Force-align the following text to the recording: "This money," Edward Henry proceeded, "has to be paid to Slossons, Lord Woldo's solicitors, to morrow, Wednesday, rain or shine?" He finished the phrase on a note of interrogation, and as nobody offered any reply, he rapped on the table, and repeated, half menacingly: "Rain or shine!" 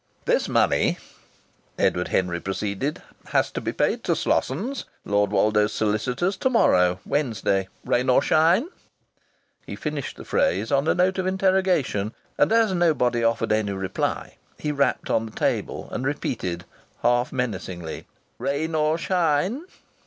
"This 0.25 0.49
money," 0.49 0.97
Edward 1.77 2.07
Henry 2.07 2.39
proceeded, 2.39 3.03
"has 3.27 3.51
to 3.51 3.61
be 3.61 3.71
paid 3.71 4.03
to 4.05 4.13
Slossons, 4.15 4.85
Lord 5.05 5.29
Woldo's 5.29 5.73
solicitors, 5.73 6.35
to 6.37 6.49
morrow, 6.49 6.99
Wednesday, 7.05 7.67
rain 7.85 8.09
or 8.09 8.19
shine?" 8.19 8.67
He 9.63 9.75
finished 9.75 10.17
the 10.17 10.25
phrase 10.25 10.71
on 10.71 10.87
a 10.87 10.95
note 10.95 11.19
of 11.19 11.27
interrogation, 11.27 12.15
and 12.39 12.51
as 12.51 12.73
nobody 12.73 13.23
offered 13.23 13.51
any 13.51 13.73
reply, 13.73 14.37
he 14.57 14.71
rapped 14.71 15.11
on 15.11 15.27
the 15.27 15.31
table, 15.31 15.87
and 15.91 16.03
repeated, 16.03 16.65
half 17.03 17.31
menacingly: 17.31 18.07
"Rain 18.39 18.73
or 18.73 18.97
shine!" 18.97 19.65